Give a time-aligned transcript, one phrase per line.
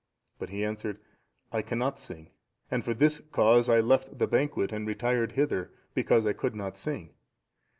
[0.39, 0.97] But he answered,
[1.51, 2.31] "I cannot sing,
[2.71, 6.75] and for this cause I left the banquet and retired hither, because I could not
[6.75, 7.13] sing."